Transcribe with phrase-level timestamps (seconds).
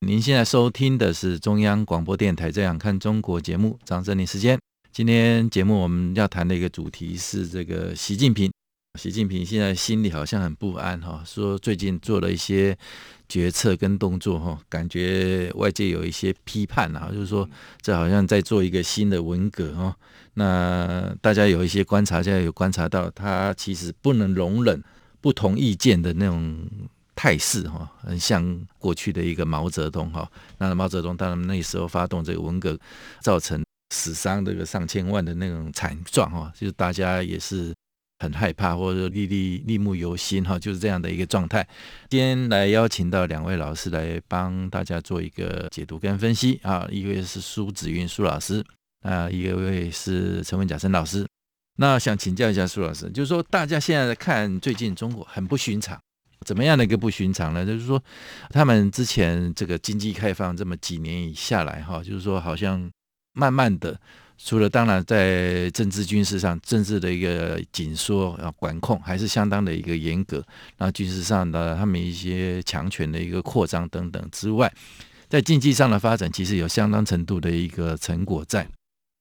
[0.00, 4.56] 您现在收听的是中央广播电台《这样看中国》节目，张正霖时间。
[4.92, 8.48] 今天节目我们要谈的一个主题是这个习近平。
[8.98, 12.78] 习近平现在心里好像很不安哈，说最近做了一些
[13.28, 17.48] 决策跟动作哈，感觉外界有一些批判啊，就是说
[17.82, 19.96] 这好像在做一个新的文革哈。
[20.34, 24.80] 那大家有一些观察，现在有观察到他其实不能容忍
[25.20, 26.66] 不同意见的那种。
[27.18, 30.30] 态势哈，很像过去的一个毛泽东哈。
[30.58, 32.78] 那毛泽东当然那时候发动这个文革，
[33.20, 33.60] 造成
[33.92, 37.74] 死伤这个上千万的那种惨状哈，就是大家也是
[38.20, 41.66] 很害怕或者说历历历目犹新哈，就是这样的一个状态。
[42.08, 48.64] 今天来邀请到两位老师来帮大家做一个解读跟分析啊，一位是苏子云苏老师，
[49.00, 51.26] 啊，一位是陈文甲陈老师。
[51.80, 55.98] 那想请教一下苏老师，就是说大家现在看最近中国很不寻常。
[56.48, 57.62] 怎么样的一个不寻常呢？
[57.66, 58.02] 就是说，
[58.48, 62.90] 他们之前这个经济开放这么几年以下来，哈，就是说好像
[63.34, 64.00] 慢慢的，
[64.38, 70.42] 除了当然在政治军事上，政治的一个紧缩啊管控还是相当的一个严格，
[70.78, 74.72] 然后军事上的他们一些强权的一个扩张等等之外，
[75.28, 78.66] 在经济上的发展其实有相当程度的一个成果在。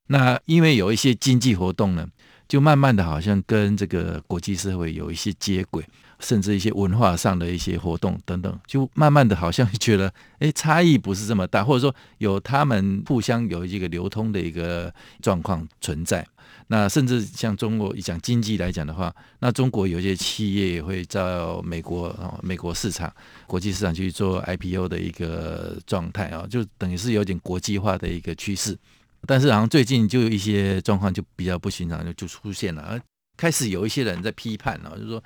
[0.08, 2.08] 那因为有一些经济活动呢，
[2.48, 5.84] 就慢慢的好像跟这个国际社会有一些接轨。
[6.20, 16.26] 甚至一些文化上的一些活动等等，就慢慢的好像觉得， 哎，差异不是这么大，或者说有他们互相有一个流通的一个状况存在。
[16.70, 23.14] 那甚至像中国讲经济来讲的话，那中国有些企业也会到美国啊，美国市场、
[23.46, 28.78] 国际市场去做 IPO 的一个状态啊，就等于是有点国际化的一个趋势。
[29.26, 33.02] 但是好像最近就有一些状况就比较不寻常，就出现了，而
[33.38, 35.24] 开始有一些人在批判了，就是说。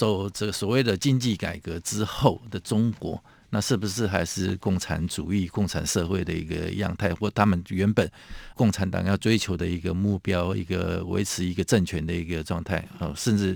[0.00, 8.10] 走这所谓的经济改革之后的中国，那是不是还是共产主义、共产社会的一个样态，或他们原本
[8.54, 13.54] 共产党要追求的一个目标，一个维持一个政权的一个状态啊，甚至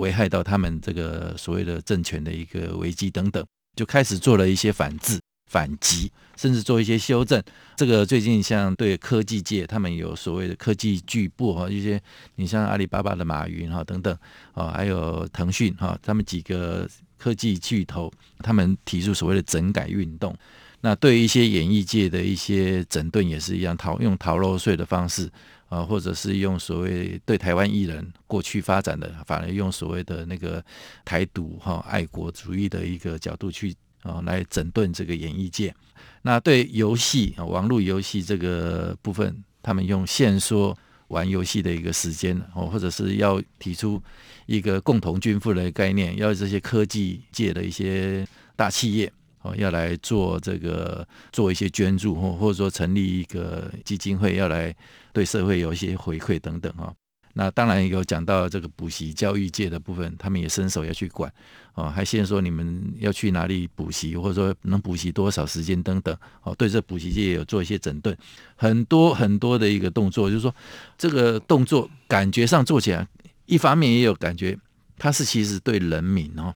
[0.00, 3.46] 危害到他们这个所谓的政权的一个危机等等，
[3.76, 5.20] 就开始做了一些反制。
[5.46, 7.42] 反击，甚至做一些修正。
[7.76, 12.00] 这个最近像对科技界，他们有所谓的科技巨擘哈，一些
[12.36, 14.16] 你像阿里巴巴的马云哈等等
[14.52, 16.88] 啊，还有腾讯哈，他们几个
[17.18, 20.36] 科技巨头，他们提出所谓的整改运动。
[20.80, 25.30] 那对一些演艺界的一些整顿也是一样，逃用逃漏税的方式
[25.68, 30.64] 啊，或者是用所谓对台湾艺人过去发展的，反而用所谓的那个
[31.04, 33.74] 台独哈爱国主义的一个角度去。
[34.04, 35.74] 啊，来整顿这个演艺界。
[36.22, 40.76] 那对游戏啊，网络游戏这个部分，他们用限缩
[41.08, 44.02] 玩游戏的一个时间哦，或者是要提出
[44.46, 48.26] 一个共同均富的概念，要这些科技界的一些
[48.56, 54.74] 大企业哦，要来做这个做一些捐助，或或者说成立一个基金会，要来
[55.12, 56.94] 对社会有一些回馈等等哈。
[57.36, 61.32] 那当然有讲到这个补习教育界的部分，他们也伸手要去管，
[61.74, 68.16] 哦，还先说你们要去哪里补习，或者说能补习多少时间等等，哦，对这补习界也有做一些整顿，
[68.54, 70.54] 很多很多的一个动作，就是说
[70.96, 73.06] 这个动作感觉上做起来，
[73.46, 74.56] 一方面也有感觉，
[74.96, 76.54] 它是其实对人民哦，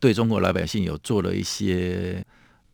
[0.00, 2.24] 对中国老百姓有做了一些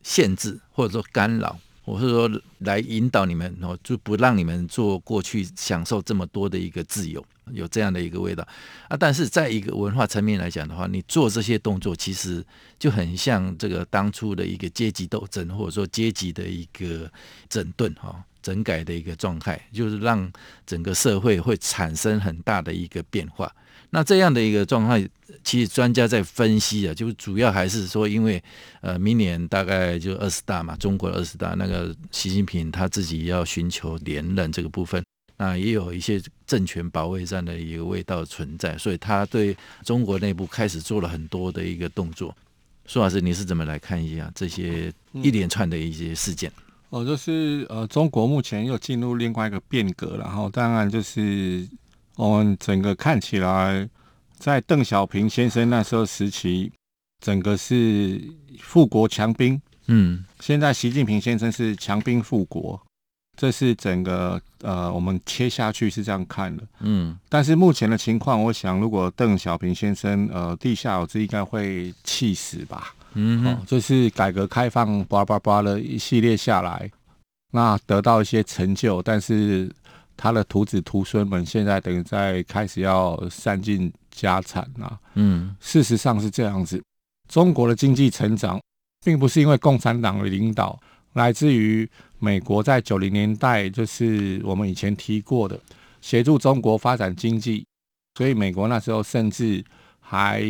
[0.01, 1.59] 限制或者说干扰。
[1.85, 8.47] 我是说，来引导你们哦，就不让你们做过去享受这么多的一个自由，有这样的一个味道
[8.87, 8.95] 啊。
[8.95, 12.43] 但是在一个文化层面来讲的话，你做这些动作，其实
[12.79, 17.11] 就很像这个当初的一个阶级斗争，或者说阶级的一个
[17.49, 20.31] 整顿哈、整改的一个状态，就是让
[20.65, 23.53] 整个社会会产生很大的一个变化。
[23.95, 25.07] 那这样的一个状态，
[25.43, 28.43] 其实专家在分析啊，就主要还是说，因为
[28.81, 35.05] 呃，明年大概就二十大嘛，中国二十大，那个习近平他自己要寻求连任这个部分，
[35.37, 42.35] 那也有一些政权保卫战的一个味道存在，所以他对中国内部开始做了很多的一个动作。
[42.87, 46.51] 苏老师，你是怎么来看一下这些一连串的一些事件？
[46.89, 51.67] 哦，就是呃，中国目前又进入另外一个变革，然后当然就是。
[52.15, 53.87] 我们整个看起来，
[54.37, 56.71] 在邓小平先生那时候时期，
[57.19, 58.21] 整个是
[58.59, 62.79] 富国强兵嗯，现在习近平先生是强兵富国，
[63.35, 66.63] 这是整个呃，我们切下去是这样看的。
[66.79, 72.93] 嗯，但是目前的情况，我想如果邓小平先生呃地下有知，应该会气死吧。
[73.15, 76.89] 嗯、哦，就是改革开放叭叭叭的一系列下来，
[77.51, 79.69] 那得到一些成就，但是
[80.15, 84.99] 他的徒子徒孙们现在等于在开始要散尽家产啊。
[85.15, 86.83] 嗯，事实上是这样子，
[87.27, 88.61] 中国的经济成长
[89.05, 90.79] 并不是因为共产党的领导，
[91.13, 91.89] 来自于
[92.19, 95.59] 美国在九零年代，就是我们以前提过的
[96.01, 97.65] 协助中国发展经济，
[98.17, 99.63] 所以美国那时候甚至
[99.99, 100.43] 还。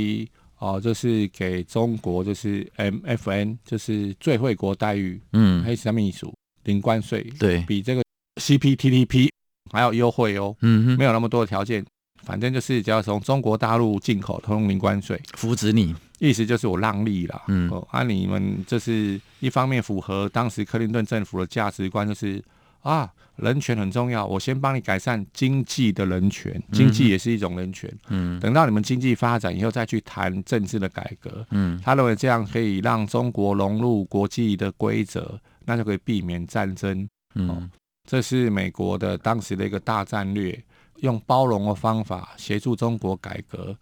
[0.59, 6.25] 哦，就是给中国就是 MFN，就是最惠国待遇，嗯，黑什么意思？
[6.63, 8.01] 零关税，对，比这个
[8.41, 9.27] CPTPP
[9.73, 11.85] 还要优惠哦，嗯哼，没有那么多的条件，
[12.23, 22.41] 反正就是只要从中国大陆进口，通通零关税，扶持你，意思就是我让利啦，嗯，哦，啊，你们就是一方面符合当时克林顿政府的价值观，就是
[22.81, 23.11] 啊。
[23.37, 27.91] 人权很重要，我先帮你改善经济的人权，经济也是一种人权。
[28.09, 31.43] 嗯，等到你们经济发展以后，再去谈政治的改革。
[31.49, 37.09] 嗯，他认为这样可以让中国融入国际的规则，那就可以避免战争。
[37.33, 37.69] 嗯，哦，
[38.09, 40.61] 这是美国的当时的一个大战略，
[40.97, 43.75] 用包容的方法协助中国改革。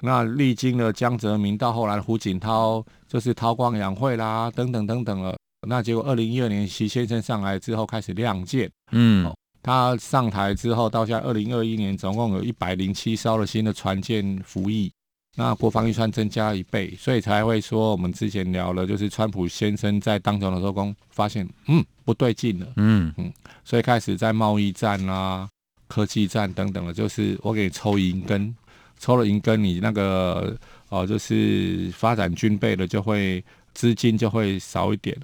[0.00, 5.36] 那历经了江泽民到后来胡锦涛，就是韬光养晦啦，等等等等了。
[5.66, 9.32] 那结果，二零一二年习先生上来之后开始亮剑，嗯，
[9.62, 14.92] 他上台之后到现在二零二一年，总共有一百零七艘的新的船舰服役，
[15.38, 23.30] 那国防预算增加一倍，所以才会说我们之前聊了，就是川普先生在当总统的时候，发现嗯不对劲了，嗯嗯，
[23.62, 25.46] 所以开始在贸易战啊、
[25.88, 28.56] 科技战等等的，就是我给你抽银根，
[28.98, 30.56] 抽了银根，你那个
[30.88, 33.44] 哦，就是发展军备的就会
[33.74, 35.14] 资金就会少一点。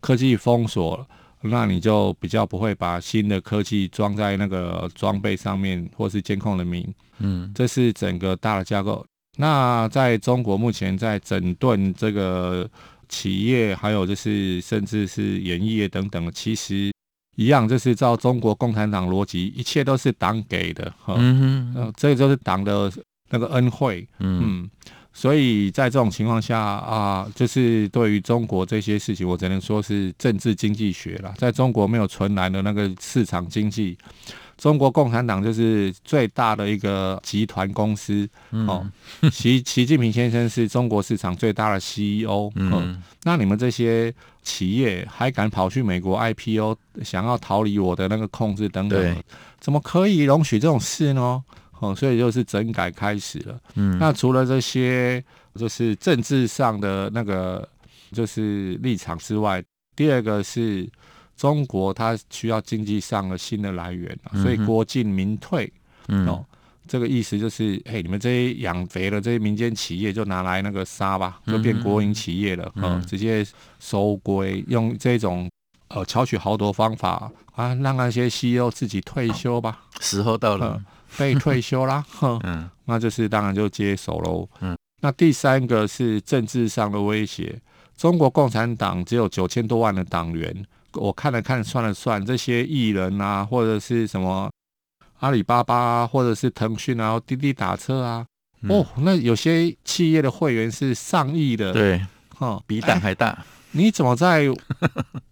[0.00, 1.06] 科技封锁了，
[1.42, 6.86] 那你就比较不会把新的科技装在那个装备上面，或是监控人民。
[7.18, 9.04] 嗯，这是整个大的架构。
[9.38, 12.68] 那在中国目前在整顿这个
[13.08, 16.92] 企业，还有就是甚至是演艺业等等，其实
[17.36, 20.92] 一样，就是照中国共产党逻辑，一切都是党给的。
[21.06, 22.92] 嗯哼，这个就是党的
[23.30, 24.06] 那个恩惠。
[24.18, 24.42] 嗯。
[24.42, 24.70] 嗯
[25.10, 31.34] 所以在这种情况下啊，就是对于中国这些事情，我只能说是政治经济学了。
[31.36, 33.98] 在中国没有纯然的那个市场经济，
[34.58, 38.28] 中国共产党就是最大的一个集团公司。
[38.50, 38.84] 哦，
[39.32, 42.50] 习 习近平先生是中国市场最大的 CEO。
[42.56, 44.12] 嗯，那你们这些
[44.42, 49.16] 企业还敢跑去美国 IPO，想要逃离我的那个控制等等，
[49.60, 51.42] 怎么可以容许这种事呢？
[51.78, 53.56] 哦，所以就是整改开始了。
[53.76, 57.66] 嗯，那除了这些，就是政治上的那个
[58.10, 59.62] 就是立场之外，
[59.94, 60.88] 第二个是
[61.38, 65.72] 中国它需要经济上的新的来源，所以国进民退。
[66.08, 66.44] 嗯，哦，
[66.86, 72.70] 这个意思就是，嘿，你们这些养肥了这些民间企业，就拿来那个杀吧，就变国营企业了。
[72.74, 73.46] 嗯，直接
[73.78, 75.48] 收归，用这种
[75.88, 79.84] 呃巧取豪夺方法啊，让那些 CEO 自己退休吧。
[80.00, 80.82] 时候到了。
[81.16, 87.58] 被退休啦， 哼，嗯，那就是当然就接手喽，嗯，那第三个是政治上的威胁。
[87.96, 94.50] 中国共产党只有九千多万的党员，我看了看算了算，这些艺人啊，或者是什么
[95.20, 98.26] 阿里巴巴啊，或者是腾讯啊，滴滴打车啊，
[98.62, 102.04] 嗯、哦，那有些企业的会员是上亿的，对，
[102.36, 103.44] 哈，比胆还大。
[103.72, 104.46] 你怎么在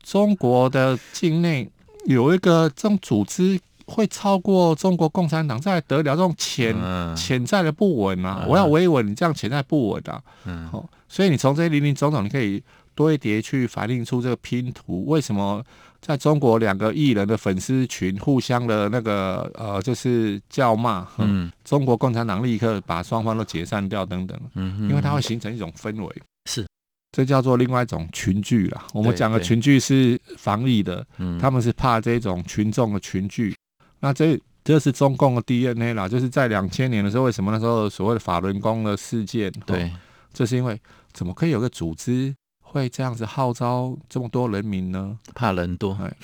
[0.03, 1.71] 中国的境内
[2.05, 3.59] 有一个这种组织？
[3.89, 6.03] 会超过中国共产党，在得了？
[6.03, 6.75] 这种潜
[7.15, 8.41] 潜、嗯、在的不稳啊！
[8.43, 10.21] 嗯、我要维稳，你这样潜在不稳啊！
[10.45, 12.61] 嗯，好，所以你从这些零零总总，你可以
[12.97, 15.05] 多一叠去反映出这个拼图。
[15.07, 15.65] 为什么
[16.01, 21.07] 在中国两个艺人的粉丝群互相的那个呃，就是叫骂？
[21.19, 24.37] 嗯，中国共产党立刻把双方都解散掉，等等。
[24.55, 26.23] 嗯，因为它会形成一种氛围。
[26.51, 26.67] 是，
[27.13, 28.87] 这叫做另外一种群聚啦。
[28.93, 33.55] 我们讲的群聚是防疫的，嗯，他们是怕这种群众的群聚。
[34.01, 39.51] 那这这是中共的 DNA 啦，就是在两千年的时候，为什么那时候所谓的法轮功的事件？
[39.65, 39.91] 对，
[40.33, 40.81] 这是因为
[41.13, 42.35] 怎么可以有个组织
[42.77, 45.19] 会这样子号召这么多人民呢？
[45.35, 46.17] 怕人多，哎，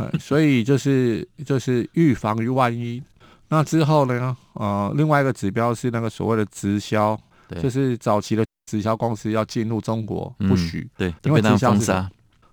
[0.00, 3.02] 哎，所以就是就是预防于万一。
[3.48, 4.36] 那之后呢？
[4.54, 7.18] 呃，另外一个指标是那个所谓的直销，
[7.60, 11.92] 就是早期的直销公司要进入中国不许，对，因为直销是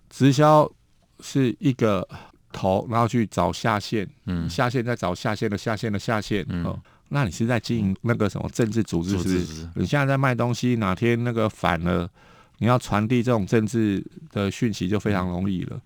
[0.09, 0.69] 直销
[1.21, 2.07] 是一个。
[2.55, 6.79] 头，然后去找下线，嗯，下线再找下线的下线的下线，嗯，哦，
[7.09, 9.69] 那你是在经营那个什么政治组织，是不是？
[9.73, 12.07] 你现在在卖东西，哪天那个反了，
[12.57, 15.79] 你要传递这种政治的讯息就非常容易了。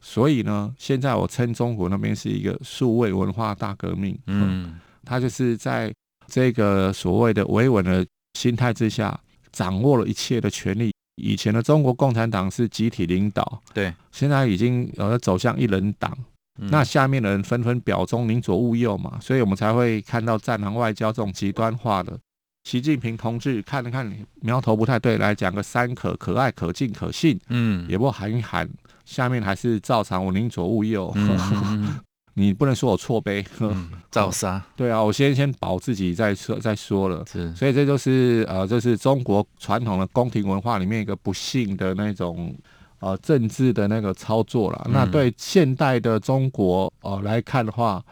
[0.00, 4.18] 所以呢，现在我称中国那边是一个数位文化大革命。
[4.26, 5.92] 嗯，他就是在
[6.26, 9.18] 这个所谓的维稳的心态之下，
[9.52, 10.90] 掌握了一切的权利。
[11.16, 16.16] 以前的中国共产党是集体领导，对，现在已经呃走向一人党。
[16.58, 22.18] 嗯、那下面的人纷纷表忠，宁左勿右嘛，所以我们才会看到战狼外交这种极端化的。
[22.64, 27.38] 习近平同志看了看你苗头不太对，来讲个三可：可爱、可敬、可信。
[27.48, 28.68] 嗯，也不喊一喊，
[29.04, 31.12] 下面还是照常我宁左勿右。
[31.16, 32.00] 嗯、
[32.34, 33.44] 你不能说我错呗？
[34.10, 34.62] 照杀。
[34.76, 37.24] 对啊，我先先保自己再说再说了。
[37.30, 42.54] 是，所以这就是呃，这、就是中国传统的宫廷文化里面一个不幸的那种。
[43.02, 48.04] 呃，政治的那个操作了，那对现代的中国呃来看的话，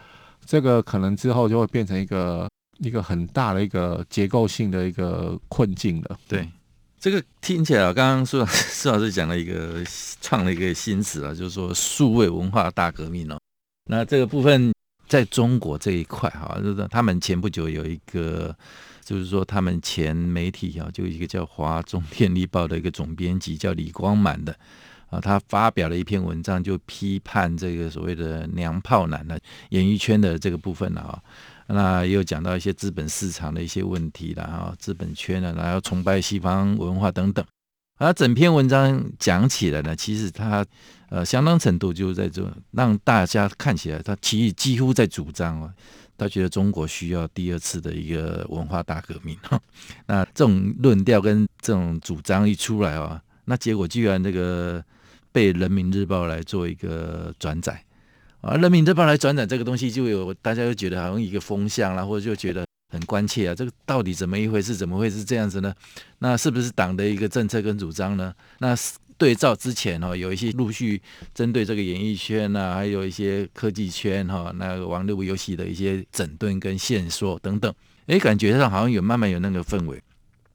[0.47, 6.19] 这个可能之后就会变成一个一个很大的一个结构性的一个困境了。
[6.27, 6.49] 对，
[6.99, 9.85] 这个听起来啊，刚刚苏老师 苏老师讲了一个
[10.21, 13.39] 创了一个新词啊，就是说数位文化大革命哦。
[13.91, 14.73] 那这个部分
[15.07, 18.57] 在中国这一块哈，就是他们前不久有一个。
[19.09, 24.55] 就是说，他们前媒体啊，就一个叫《华中电力报》的一个总编辑叫李光满的
[25.09, 31.23] 啊，他发表了一篇文章，就批判这个所谓的“娘炮男”的演艺圈的这个部分了啊。
[31.69, 37.45] 那也有讲到一些资本市场的一些问题了啊，资本圈呢，然后崇拜西方文化等等。
[37.99, 40.65] 而整篇文章讲起来呢，其实他
[41.09, 45.73] 呃相当程度就是在这让大家看起来，他其实几乎在主张哦。
[46.17, 49.39] 他觉得中国需要第二次的一个文化大革命，
[50.07, 54.85] 那这种论调跟这种主张一出来哦，那结果居然这个
[55.31, 57.85] 被人民日报来做一个转载
[58.41, 64.75] 啊，人民日报来转载这个东西，就有大家就觉得好像一个风向啦，或者就觉得很关切啊，这个到底怎么一回事？
[64.75, 65.75] 怎么会是这样子呢？
[66.19, 68.35] 那是不是党的一个政策跟主张呢？
[68.59, 68.77] 那。
[69.19, 71.03] 对照之前哈，有一些陆续
[71.35, 77.75] 针对这个演艺圈呐，还有一些科技圈哈，那个网络游戏的一些整顿跟线索等等，
[78.07, 80.01] 诶，感觉上好像有慢慢有那个氛围。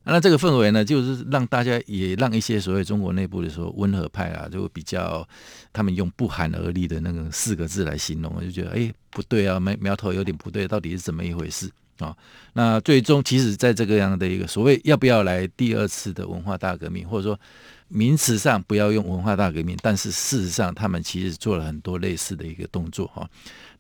[0.05, 5.27] 那这个氛围呢，就是让大家也让一些所谓中国内部的说温和派啊，就比较
[5.71, 11.69] 他们用不寒而栗的那个四个字来形容，就觉得诶，不对啊，苗苗头有点不对，到底是怎么一回事
[11.99, 12.15] 啊？
[12.53, 17.39] 那最终其实在这个样的一个所谓要不要来第二次的文化大革命，或者说。
[17.87, 23.29] 名词上不要用文化大革命，但是事实上他们其实做了很多类似的一个动作哈。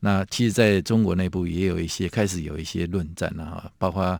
[0.01, 4.19] 那其实在中国内部也有一些开始有一些论战了哈，包括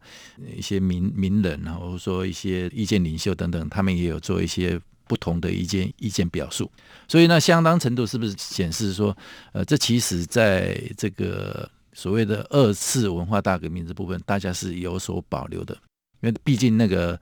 [0.56, 6.72] 一些名名人啊，或者说一些意见领袖等等，他们也有做一些不同的意见意见表述。
[7.08, 9.16] 所以呢，相当程度是不是显示说，
[9.52, 15.78] 呃，这其实在这个所谓的二次文化大革命这部分，大家是有所保留的，
[16.22, 17.20] 因为毕竟那个。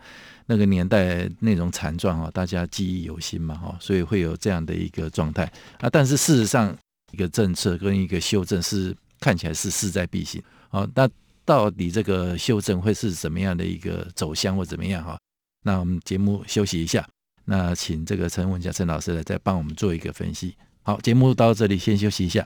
[0.52, 5.90] 那个年代那种惨状哈，大家记忆犹新嘛哈，所以会有这样的一个状态啊。
[5.90, 6.76] 但是事实上，
[7.14, 10.86] 一个政策跟一个修正是看起来是势在必行啊。
[10.94, 11.10] 那
[11.46, 15.18] 到底这个修正会是怎么样的一个走向或怎么样哈？
[15.64, 17.08] 那我们节目休息一下，
[17.46, 20.54] 那请这个陈文甲陈老师来再帮我们做一个分析。
[20.82, 22.46] 好，节目到这里先休息一下。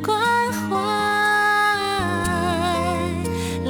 [0.00, 0.16] 关
[0.52, 0.76] 怀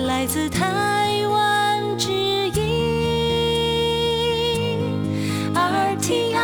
[0.05, 2.61] 来自台湾之音
[5.55, 6.37] RTI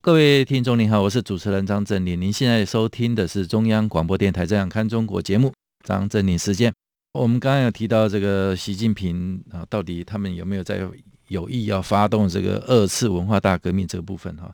[0.00, 2.20] 各位听众您好，我是主持人张正霖。
[2.20, 5.52] 您现在收听的是中央广播电台《这样看中国》节目，
[5.86, 6.72] 张正霖时间。
[7.12, 10.80] 我们刚刚有提到这个习近平啊，到底他们有没有在
[11.28, 14.52] 有意要发动这个二次文化大革命这个部分哈？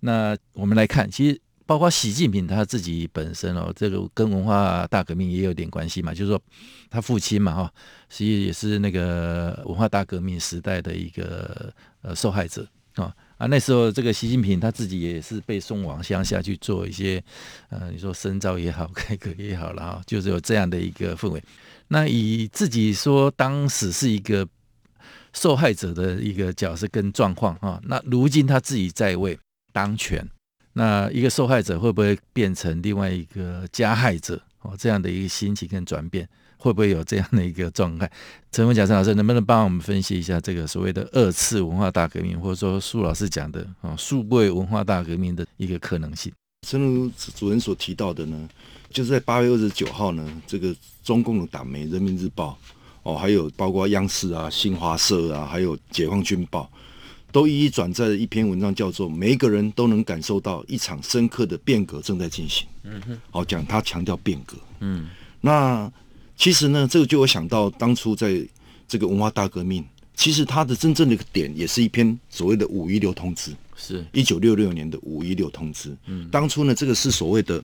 [0.00, 6.40] 那我们来看，其实包括习近平他自己本身哦，这个跟文化大革命也有点关系嘛，就是说
[6.88, 7.72] 他父亲嘛哈，
[8.08, 13.14] 实际也是那个文化大革命时代的一个呃受害者啊。
[13.36, 17.22] 啊，那时候这个习近平他自己也是被送往乡下去做一些，
[17.68, 21.40] 呃，你说深造也好， 改革也好了哈，就是有这样的一个氛围。
[21.86, 24.44] 那以自己说当时是一个
[25.32, 29.38] 受害者的一个角色跟状况啊，那如今他自己在位
[29.78, 30.28] 当权，
[30.72, 34.42] 那一个受害者会不会变成另外一个加害者？
[34.62, 36.28] 哦，这样的一个心情跟转变。
[36.60, 38.10] 会不会有这样的一个状态？
[38.50, 46.32] 陈文甲陈老师能不能帮我们分析一下这个所谓的二次文化大革命，或者说苏老师讲的啊数位文化大革命的一个可能性？
[46.66, 48.48] 正如主任所提到的呢，
[48.90, 50.74] 就是在八月二十九号呢，这个
[51.04, 52.58] 中共的党媒《人民日报》
[53.04, 56.68] 哦，还有包括央视啊、新华社啊，还有解放军报，
[57.32, 62.66] 都一一转载了一篇文章，叫做“每一个人都能感受到一场深刻的变革正在进行”。
[62.84, 64.56] 嗯哼，好讲他强调变革。
[64.80, 65.08] 嗯，
[65.40, 65.90] 那。
[66.40, 68.40] 其实呢，这个就我想到当初在
[68.86, 75.96] 这个文化大革命，其实它的真正的一个点，也是一篇所谓的五一六通知，是一九六六年的五一六通知。
[76.06, 77.60] 嗯，当初呢，这个是所谓的，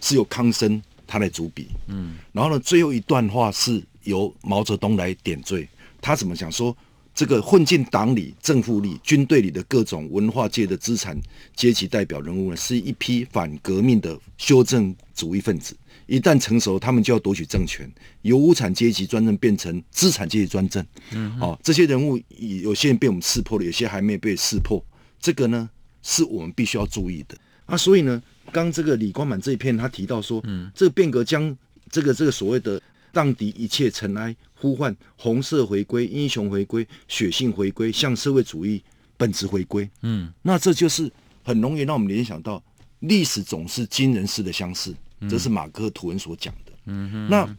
[0.00, 1.68] 是由康生他来主笔。
[1.86, 5.68] 嗯，然后呢，最后一段话是由毛泽东来点缀。
[6.00, 6.76] 他怎么讲说，
[7.16, 11.18] 这个混进党里、政府里、军队里的各种文化界的资产
[11.54, 15.74] 阶级代表人物呢，是一批反革命的修正主义分子。
[16.06, 20.86] 一旦成熟，他们就要夺取政权，由无产阶级专政变成资产阶级专政。
[21.12, 22.20] 嗯，哦，这些人物
[22.60, 24.84] 有些人被我们识破了，有些还没被识破。
[25.18, 25.70] 这个呢，
[26.02, 27.34] 是我们必须要注意的。
[27.64, 31.56] 啊，所以呢，刚这个李光满这一篇，他提到说，嗯，这个变革将
[31.90, 32.80] 这个这个所谓的
[33.16, 38.82] 荡涤一切尘埃，呼唤红色回归、英雄回归、血性回归，向社会主义
[39.16, 39.88] 本质回归。
[40.02, 41.10] 嗯，那这就是
[41.42, 42.62] 很容易让我们联想到，
[42.98, 44.94] 历史总是惊人似的相似。
[45.30, 46.72] 这是马克吐温所讲的。
[46.84, 47.28] 嗯哼。
[47.30, 47.56] 那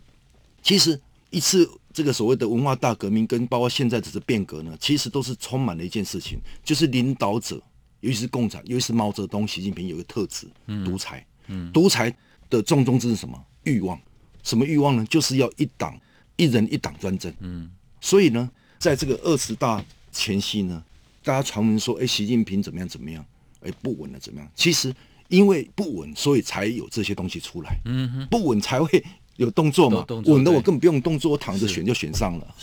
[0.61, 7.59] 其实一次这个所谓的文化大革命，跟包括现在这次变革呢，其实都是充满了一件事情，就是领导者，
[8.01, 10.45] 尤其是共产，尤其是毛泽东、习近平有一个特质，
[10.85, 11.25] 独裁。
[11.47, 11.71] 嗯。
[11.71, 12.15] 独裁
[12.47, 13.43] 的重中之重是什么？
[13.63, 13.99] 欲望。
[14.47, 15.05] 什么欲望呢？
[15.09, 15.99] 就是要一党
[16.37, 17.31] 一人一党专政。
[17.41, 17.69] 嗯。
[17.99, 20.83] 所以呢，在这个二十大前夕呢，
[21.23, 23.23] 大家传闻说，哎，习近平怎么样怎么样？
[23.61, 24.49] 哎，不稳了怎么样？
[24.55, 24.93] 其实。
[25.29, 27.77] 因为不稳，所以才有这些东西出来。
[27.83, 29.03] 嗯哼，不稳才会
[29.35, 30.05] 有动作嘛。
[30.23, 32.55] 稳的我根本不用动作，我躺着选就选上了。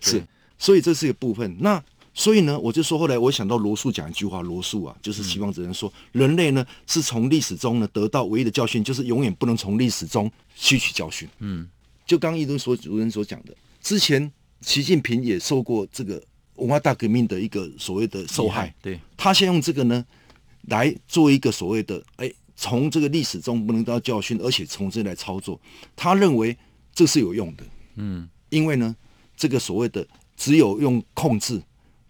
[0.00, 0.26] 是 是，
[0.58, 1.56] 所以这是一个部分。
[1.60, 1.80] 那
[2.14, 11.28] 所以呢，我就说后来我想到罗素讲一句话，罗素啊，就是希望只能说，人类呢是从历史中呢得到唯一的教训，就是永远不能从历史中吸取教训。
[11.38, 11.68] 嗯，
[12.06, 16.22] 就刚刚一顿所主任所讲的，之前习近平也受过这个
[16.56, 18.74] 文化大革命的一个所谓的受害。
[18.82, 20.04] 对，他先用这个呢。
[20.68, 25.60] 来做一个所谓的，哎，从这个历史中不能得到教训，而且从这来操作，
[25.96, 26.56] 他认为
[26.94, 27.64] 这是有用的，
[27.96, 28.94] 嗯，因为呢，
[29.36, 31.60] 这个所谓的只有用控制，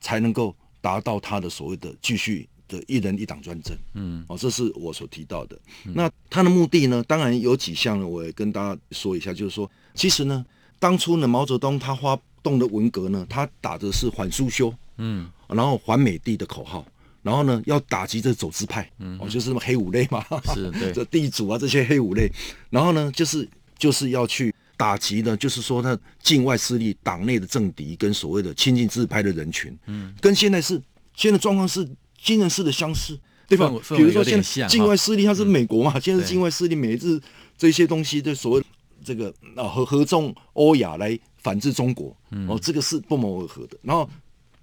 [0.03, 5.59] 才能够达到他的所谓的继续的一人一党专政，嗯，哦，这是我所提到的。
[5.87, 10.45] 嗯、那他的目的呢，当然有几项呢，我也跟大家说一下，就是说，其实呢，
[10.79, 16.85] 当初呢，毛泽东他发动的文革呢，他打的是反苏修，嗯，然后反美帝的口号。
[17.23, 22.29] 然后呢，要打击这走资派，嗯，哦，就是什么黑五类嘛，是对， 这地主啊这些黑五类，
[22.69, 30.83] 然后呢，就是就是要去打击呢，就是说他境外势力、党内的政敌跟所谓的亲近自拍的人群，嗯，跟现在是
[31.15, 31.89] 现在状况是
[32.21, 33.17] 惊人式的相似，
[33.47, 33.71] 对吧？
[33.97, 37.21] 比如说现在境外势力它是美国嘛，嗯、现在是境外势力美日
[37.57, 38.65] 这些东西，就所谓
[39.05, 43.79] 这个啊合合纵欧亚来反制中国，嗯、哦，这个是不谋而合的。
[43.83, 44.11] 然后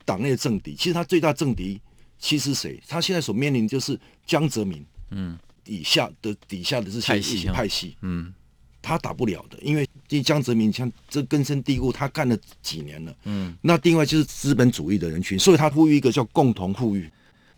[0.03, 1.79] 党内的政敌，其实他最大政敌。
[2.21, 2.77] 其实谁？
[2.85, 8.33] 他现在所面临就是江泽民，嗯，底下的底下的这些一些派系，嗯，
[8.81, 17.09] 他打不了的，因为这江泽民像这根深蒂固，他干了几年了，嗯，那另外就是资本主义的人群，所以他呼吁一个叫共同富裕，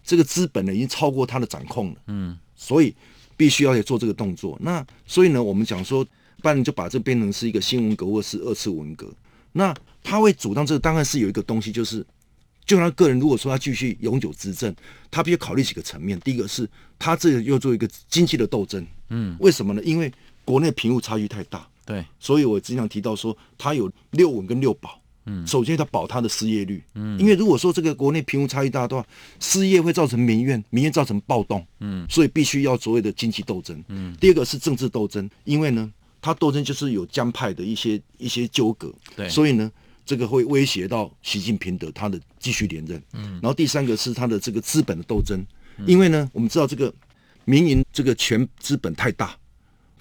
[0.04, 2.96] 这个资本呢已经超过他的掌控了，嗯，所以
[3.38, 4.58] 必须要做这个动作。
[4.62, 6.04] 那所以呢，我们讲说，
[6.42, 9.12] 不然就把这变成是一个新文革或是二次文革。
[9.52, 12.06] 那他会主张这个，当然是有一个东西就是。
[12.64, 14.74] 就他个人，如果说他继续永久执政，
[15.10, 16.18] 他必须考虑几个层面。
[16.20, 19.82] 第一个是他这个又做一个经济的斗争，嗯，为什么呢？
[19.84, 20.10] 因为
[20.52, 29.06] 国内贫富差距太大，对，所以我经常提到说，他有六稳跟六保，嗯，首先他保他的失业率，嗯，因为如果说这个国内贫富差距大的话，
[29.40, 35.90] 失业会造成民怨，民怨造成暴动，嗯，所以必须要所谓的经济斗争，嗯，第二个是政治斗争，因为呢，
[36.22, 39.72] 他斗争就是有江派的一些一些纠葛，对，所以呢。
[40.04, 45.40] 这个会威胁到习近平的他的继续连任，嗯，然后第三个是他的这个资本的斗争，
[45.86, 46.92] 因为呢，我们知道这个
[47.46, 49.38] 民营这个全资本太大，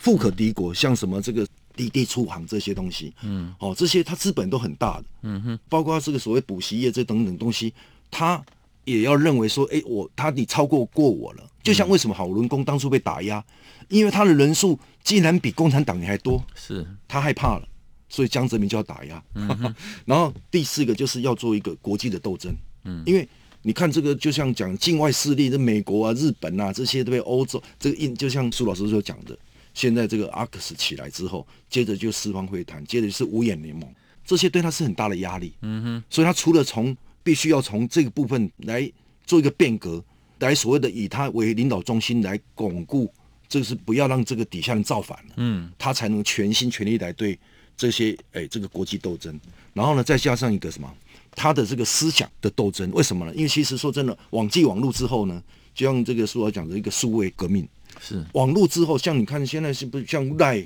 [0.00, 7.72] 富可敌国，像什么这个滴滴出行这些东西，嗯，哦，这些他资本都很大的，嗯哼，包括这个所谓补习业这等等东西，
[8.10, 8.42] 他
[8.84, 13.44] 也要认为说，哎，我他你超过过我了，就像为什么好轮工当初被打压，
[13.88, 16.84] 因为他的人数竟然比共产党还多，是。
[17.06, 17.66] 他害怕了。
[18.12, 19.46] 所以江泽民就要打压，嗯、
[20.04, 23.28] 然后第四个就是要做一个国际的斗争，嗯，因为
[23.62, 27.20] 你看这个就像讲境外势力，这美国啊、日本啊这些对不对？
[27.20, 29.38] 欧洲这个印就像苏老师所讲的，
[29.74, 33.88] 现在这个阿克斯起来之后，接着就四方会谈，接着就是五眼联盟，
[34.24, 38.90] 这些对他是很大的压力，嗯哼，所以他除了从必须要从这个部分来
[39.24, 40.02] 做一个变革，
[40.40, 43.12] 来所谓的以他为领导中心来巩固，
[43.48, 47.38] 这个是不要让这个底下人造反，嗯，他才能全心全力来对。
[47.76, 49.40] 这些哎，这个国际斗争，
[49.72, 50.94] 然后呢，再加上一个什么，
[51.30, 53.34] 他的这个思想的斗争，为什么呢？
[53.34, 57.66] 因为其实说真的，网际网络之后呢，就像这个书我讲的一个数位革命，
[58.00, 58.24] 是。
[58.32, 60.64] 网络之后，像你看现在是不是像赖，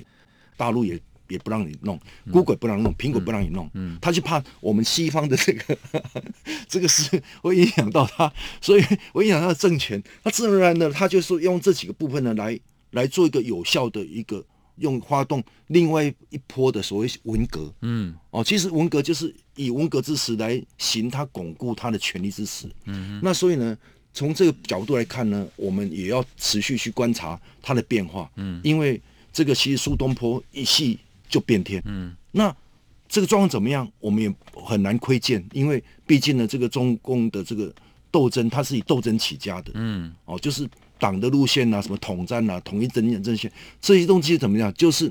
[0.57, 1.99] 大陆也也不让你弄
[2.31, 5.79] ，Google 不让弄，苹果不让你弄，嗯，他就怕我们西方的这个
[6.69, 12.59] 这个是会影响到他，所以会影响他的政权，他自然而然的他就是用这几个部分呢来
[12.93, 14.45] 来做一个有效的一个。
[14.79, 23.79] 用发动另外一波的所谓文革，嗯，哦，其实文革就是以文革之时来行他巩固他的权力之时，嗯哼，那所以呢，
[24.15, 28.99] 从这个角度来看呢，我们也要持续去观察它的变化，嗯，因为
[29.33, 30.99] 这个其实苏东坡一夕
[31.29, 32.55] 就变天，嗯，那
[33.09, 37.71] 这个状况怎么样，我们也很难窥见，因为毕竟呢，这个中共的这个
[38.11, 40.67] 斗争，它是以斗争起家的，嗯，哦，就是。
[40.97, 43.05] 党的路线啊，什么统战啊，统一阵
[43.37, 43.51] 线，
[43.81, 44.73] 这些东西怎么样？
[44.75, 45.11] 就是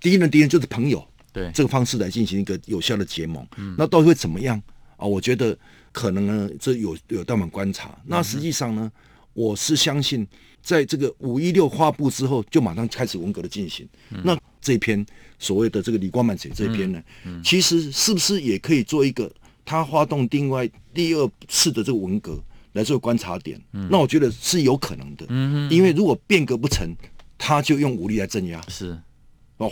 [0.00, 3.46] 敌人敌人就是朋友，对这个方式来进行一个有效的结盟。
[3.56, 4.60] 嗯，那到底会怎么样
[4.96, 5.06] 啊？
[5.06, 5.56] 我觉得
[5.92, 7.98] 可能呢，这有有待我们观察。
[8.06, 8.90] 那实际上呢，
[9.32, 10.26] 我是相信，
[10.62, 13.88] 在这个五一六发布之后，就马上开始文革的进行。
[14.10, 15.04] 嗯，那这篇
[15.38, 17.02] 所谓的这个李光满写这篇呢，
[17.44, 19.30] 其实是不是也可以做一个
[19.64, 22.42] 他发动另外第二次的这个文革？
[22.74, 25.26] 来做观察点，嗯、那我觉得是有可能的，
[25.74, 26.88] 因为如果变革不成，
[27.36, 28.96] 他就用武力来镇压，是，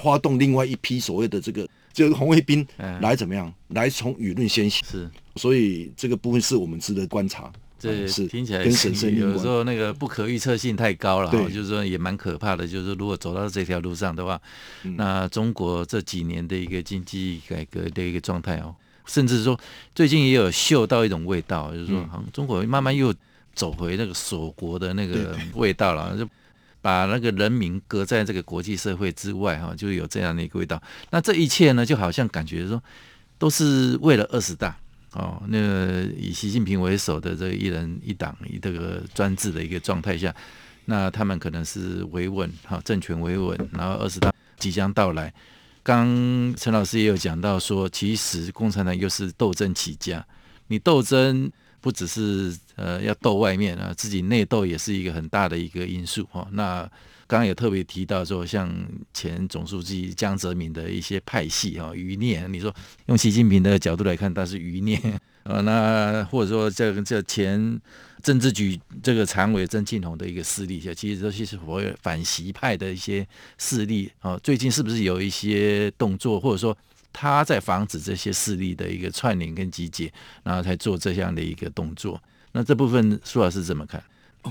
[0.02, 2.66] 发动另外一批所谓的这个这个红卫兵
[3.00, 8.26] 来怎么样，嗯、来从舆论先行，是，所以这个部分是我们值得观察，这、嗯、是。
[8.26, 11.50] 听起来跟神圣有时候那个不可预测性太高了，对。
[11.50, 14.40] 就是说也蛮可怕的，就是如果走到这条路上的话，
[14.84, 18.74] 嗯、那中国这几年的一个经济改革的一个状态哦。
[19.06, 19.58] 甚至说，
[19.94, 23.14] 最近也有嗅到一种味道，就是说，好像中国慢慢又
[23.54, 26.28] 走回那个锁国的那个味道了，就
[26.80, 30.80] 把那个人民隔在这个国际社会之外，哈，就有这样的一个味道。
[31.10, 32.82] 那这一切呢，就好像感觉说，
[33.38, 34.76] 都是为了二十大
[35.12, 40.34] 哦，那个以习近平为首的这一人一党以这个专制的一个状态下，
[40.84, 45.32] 那他们可能是维稳，哈，政权维稳，然后二十大即将到来。
[45.82, 50.24] 刚陈老师也有讲到说，其实共产党又是斗争起家，
[50.66, 56.48] 你斗争不只是呃要斗外面啊，自己内斗也是一个很大的一个因素哈。
[56.52, 56.80] 那
[57.26, 58.74] 刚刚也特别提到说，像
[59.12, 62.74] 前总书记江泽民的一些派系哈，余孽，你说
[63.06, 64.98] 用习近平的角度来看，他是余孽，
[65.42, 67.78] 呃， 那或者说这个这前
[68.22, 73.26] 政治局这个常委曾庆红的一个势力，其实这些是所谓反习派的一些
[73.58, 74.38] 势力啊。
[74.42, 76.74] 最近是不是有一些动作，或者说
[77.12, 80.10] 他在防止这些势力的一个串联跟集结，
[80.42, 82.18] 然后才做这样的一个动作？
[82.58, 84.02] 那这部分苏老师怎么看？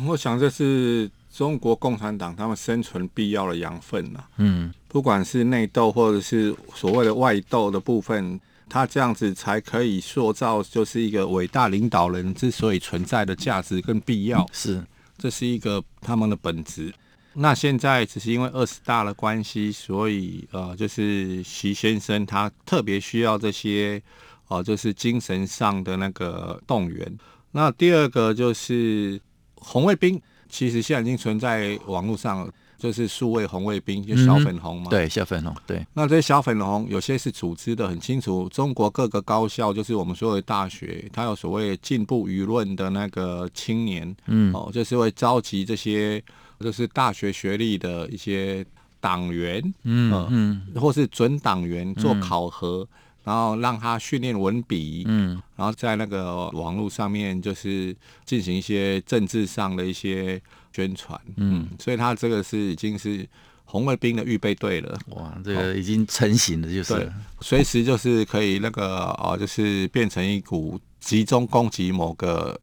[0.08, 4.24] 我想这是中国共产党他们生存必要的养分呐。
[4.38, 8.40] 嗯，不管是内斗或者是所谓的外斗的部分，
[8.70, 14.48] 他这样子才可以塑造就是一个伟大领导人之所以存在的价值跟必要。
[14.54, 14.82] 是，
[15.18, 16.94] 这是一个他们的本质。
[17.34, 24.02] 那现在只是因为二十大的关系，所以呃，就是徐先生他特别需要这些
[24.48, 27.18] 哦、呃，就是精神上的那个动员。
[27.58, 29.20] 那第二个就是
[29.56, 34.90] 红卫兵，其实现在已经存在网络上了，就是数位红卫兵，就小粉红嘛。
[34.90, 35.56] 嗯、对，小粉红。
[35.66, 46.24] 对，那这些小粉红有些是组织的很清楚，中国各个高校，就是我们所有的大学，它有所谓进步舆论的那个青年，嗯，哦，就是会召集这些
[46.60, 48.64] 就是大学学历的一些
[49.00, 52.84] 党员，嗯嗯，或是准党员做考核。
[52.84, 63.28] 嗯然后让他训练文笔，嗯，然后在那个网络上面就是进行一些政治上的一些宣传，嗯，所以他这个是已经是
[63.66, 64.98] 红卫兵的预备队了。
[65.08, 67.12] 哇，这个已经成型了，就是对，
[67.42, 72.58] 随时就是可以那个哦，就是变成一股集中攻击某个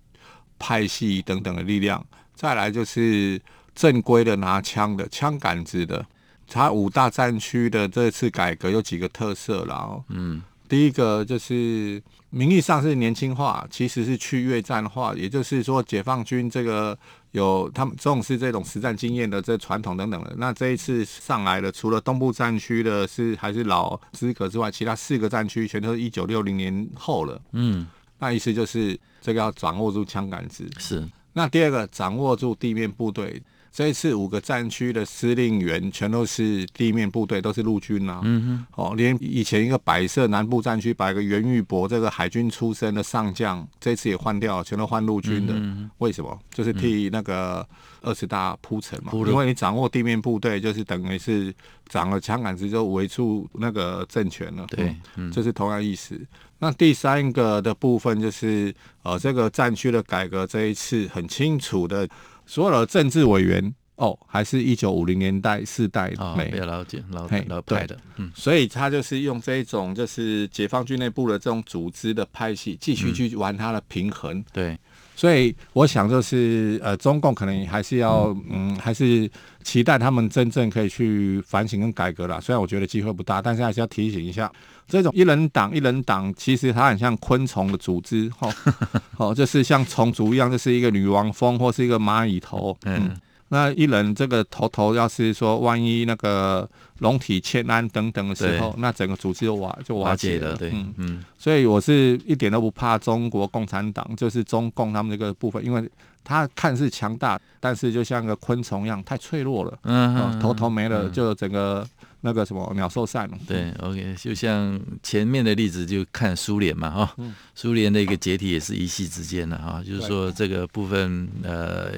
[0.58, 2.02] 派系等等的力量。
[2.34, 3.38] 再来就是
[3.74, 6.06] 正规的拿枪的枪杆子的，
[6.48, 10.40] 他五大战区的这次改革有几个特色然后，嗯。
[10.68, 16.98] 第一个就是名义上是年轻化，其实是去越战化，也就是说解放军这个
[17.32, 20.34] 有他们重视这种实战经验的这传统等等的。
[20.38, 27.40] 那这一次上来了，除了东部战区的是还是老资格之外，其他四个战区全都是一九六零年后了。
[27.52, 27.86] 嗯，
[28.18, 30.68] 那意思就是这个要掌握住枪杆子。
[30.78, 31.06] 是。
[31.34, 33.42] 那第二个掌握住地面部队。
[33.74, 38.20] 这一次五个战区的司令员全都是地面部队，都是陆军啊。
[38.22, 45.54] 嗯哼，哦，连以前一个摆设南部战区摆个袁玉博这个海军出身的上将，这次也换掉，全都换陆军的。
[45.56, 46.38] 嗯、为什么？
[46.52, 47.66] 就是替那个
[48.02, 49.10] 二十大铺陈嘛。
[49.12, 51.52] 嗯、因为你掌握地面部队，就是等于是
[51.88, 54.64] 掌了枪杆子就围住那个政权了。
[54.68, 56.16] 对，嗯，这是同样意思。
[56.60, 62.08] 那第三个的部分就是，呃，这个战区的改革，这一次很清楚的。
[62.46, 74.36] 所有的政治委员哦，还是一九五零年代四代没有了解老老派的，嗯，所以他就是用这一种就是解放军内部的这种组织的派系，继续去玩他的平衡。
[74.38, 74.78] 嗯、对，
[75.16, 79.30] 所以我想就是呃，中共可能还是要嗯，嗯，还是
[79.62, 82.40] 期待他们真正可以去反省跟改革啦。
[82.40, 84.50] 虽然我觉得机会不大，但是还是要提醒一下。
[84.86, 88.52] 这种一人党一人党，其实它很像昆虫的组织，哦，
[89.16, 93.16] 哦，就是像虫族一样，就是一个女王蜂或是一个蚂蚁头，嗯，嗯，
[93.48, 100.94] 那一人这个头头要是说万一那个龙体欠安等等的时候，那整个组织就瓦就瓦解了，了，对，嗯。
[100.96, 105.90] 嗯，所以我是一点都不怕中国共产党，就是中共他们这个部分，因为
[106.22, 111.86] 他看似强大，但是就像个昆虫一样，太脆弱了，嗯，哦，头头没了，就整个。
[112.26, 121.90] 那个什么鸟兽散了，对，OK，就像前面的例子，就看苏联嘛，哈、嗯，苏联的一个解体也是一夕之间的哈，就是说这个部分呃，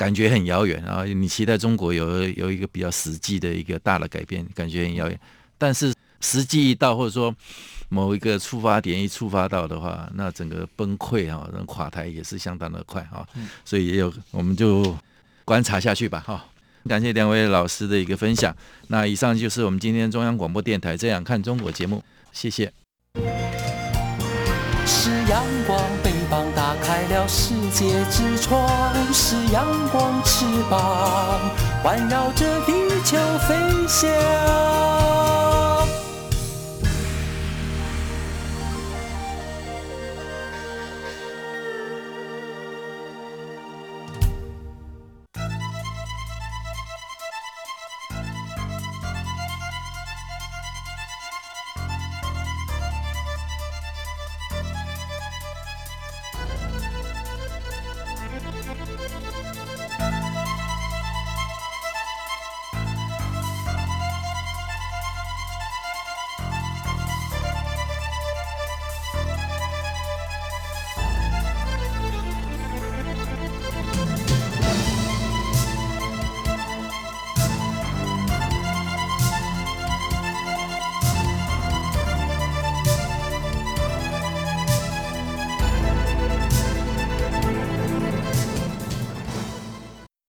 [0.00, 5.20] 感觉很遥远啊，你期待中国有有一个比较实际的一个大的改变，感觉很遥远，
[5.58, 7.34] 但是实际一到或者说
[7.90, 13.28] 某一个触发点一触发到的话，那整个崩溃啊，那垮台也是相当的快啊，
[13.62, 14.96] 所以也有我们就
[15.44, 16.46] 观察下去吧，哈。
[16.88, 18.56] 感谢两位老师的一个分享。
[18.88, 22.72] 那以上就是我们今天中央广播电台《这样看中国》节目，谢谢。
[24.86, 25.78] 是阳光，
[27.10, 28.68] 了世界之窗；
[29.12, 31.40] 是阳光，翅膀
[31.82, 32.72] 环绕着地
[33.04, 33.18] 球
[33.48, 33.56] 飞
[33.88, 35.19] 翔。